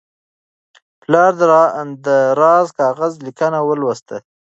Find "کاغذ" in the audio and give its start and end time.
2.79-3.13